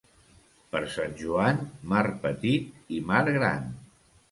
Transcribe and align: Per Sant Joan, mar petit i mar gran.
Per 0.71 0.79
Sant 0.93 1.13
Joan, 1.19 1.61
mar 1.93 2.03
petit 2.25 2.93
i 3.01 3.05
mar 3.13 3.23
gran. 3.31 3.73